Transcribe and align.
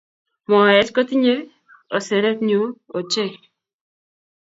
mwaet 0.47 0.87
kotinyei 0.95 1.49
asenet 1.95 2.39
nyuu 2.47 2.67
ochei 2.97 3.33